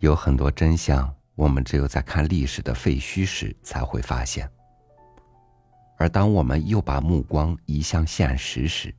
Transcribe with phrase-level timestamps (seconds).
[0.00, 4.50] 有很多真相，我们只有在看历史的废墟时才会发现。
[5.98, 8.94] 而当我们又把目光移向现实时，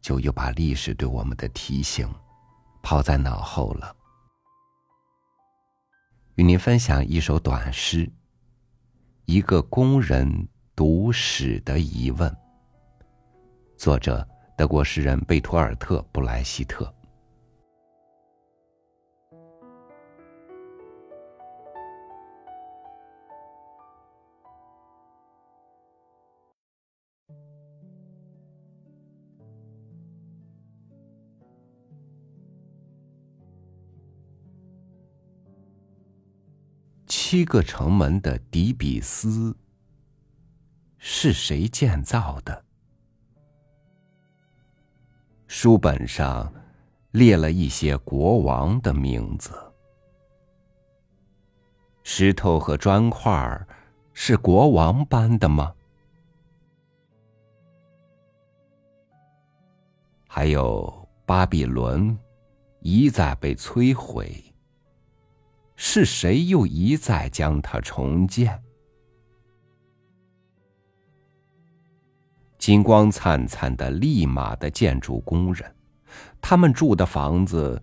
[0.00, 2.08] 就又把历史对我们的提醒
[2.80, 3.94] 抛在脑后了。
[6.36, 8.06] 与您分享一首短诗，
[9.24, 12.30] 《一个工人读史的疑问》，
[13.76, 16.94] 作者德国诗人贝托尔特·布莱希特。
[37.30, 39.54] 七个城门的底比斯
[40.96, 42.64] 是谁建造的？
[45.46, 46.50] 书本上
[47.10, 49.52] 列了一些国王的名字。
[52.02, 53.66] 石头和砖块
[54.14, 55.74] 是国王搬的吗？
[60.26, 62.18] 还有巴比伦
[62.80, 64.42] 一再被摧毁。
[65.80, 68.60] 是谁又一再将它重建？
[72.58, 75.72] 金光灿灿的利马的建筑工人，
[76.40, 77.80] 他们住的房子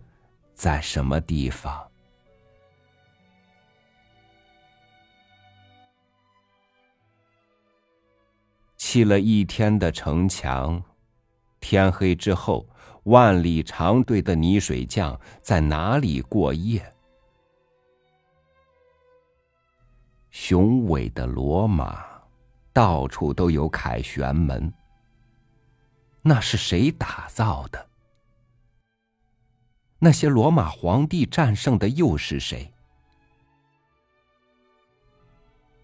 [0.54, 1.90] 在什么地方？
[8.76, 10.84] 砌了一天的城墙，
[11.62, 12.68] 天黑之后，
[13.04, 16.92] 万里长队的泥水匠在哪里过夜？
[20.48, 22.06] 雄伟的罗马，
[22.72, 24.72] 到处都有凯旋门。
[26.22, 27.88] 那是谁打造的？
[29.98, 32.72] 那些罗马皇帝战胜的又是谁？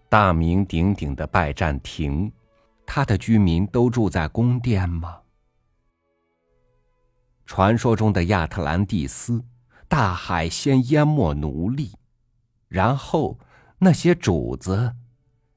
[0.08, 2.30] 大名鼎鼎的拜占庭，
[2.86, 5.22] 他的居民都住在宫殿吗？
[7.46, 9.44] 传说中的亚特兰蒂斯，
[9.88, 11.90] 大海先淹没奴隶，
[12.68, 13.36] 然后。
[13.84, 14.94] 那些主子，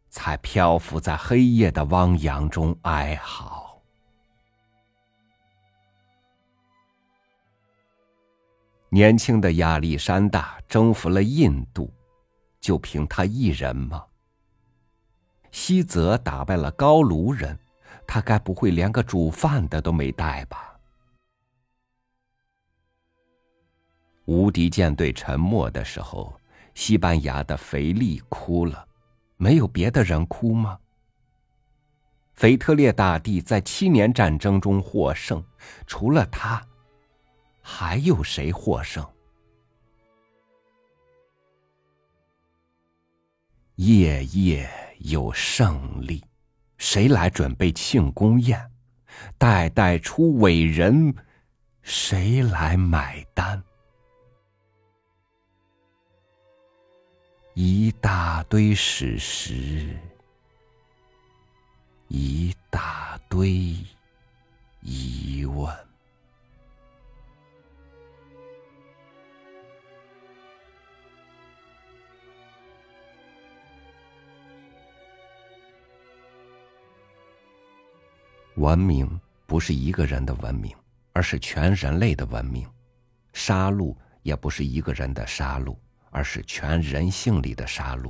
[0.09, 3.79] 才漂浮在黑夜的汪洋中哀嚎。
[8.89, 11.93] 年轻的亚历山大征服了印度，
[12.59, 14.03] 就凭他一人吗？
[15.51, 17.55] 西泽打败了高卢人，
[18.07, 20.75] 他该不会连个煮饭的都没带吧？
[24.25, 26.35] 无敌舰队沉没的时候。
[26.75, 28.87] 西班牙的腓力哭了，
[29.37, 30.77] 没有别的人哭吗？
[32.35, 35.43] 腓特烈大帝在七年战争中获胜，
[35.87, 36.61] 除了他，
[37.61, 39.03] 还有谁获胜？
[43.75, 44.69] 夜夜
[44.99, 46.23] 有胜利，
[46.77, 48.69] 谁来准备庆功宴？
[49.37, 51.15] 代代出伟人，
[51.81, 53.63] 谁来买单？
[57.57, 59.97] 一大堆史实，
[62.09, 63.73] 一大堆
[64.81, 65.73] 疑问。
[78.55, 80.75] 文明不是一个人的文明，
[81.13, 82.65] 而是全人类的文明；
[83.31, 85.73] 杀戮也不是一个人的杀戮。
[86.15, 88.09] 而是全人性里的杀戮。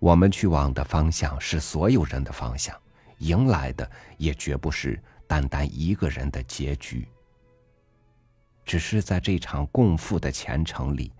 [0.00, 2.76] 我们去往的方向是所有人的方向，
[3.18, 3.88] 迎来的
[4.18, 7.06] 也绝不是单单一个人的结局。
[8.64, 11.12] 只是在这场共赴的前程里，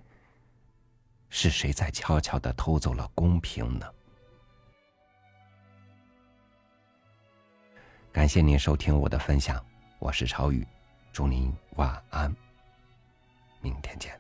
[1.29, 3.87] 是谁在悄悄的偷走了公平呢？
[8.11, 9.65] 感谢您收听我的分享，
[10.01, 10.67] 我是超宇，
[11.13, 12.35] 祝您晚安。
[13.61, 14.16] 明天见